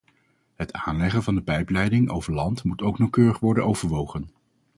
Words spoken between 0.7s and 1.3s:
aanleggen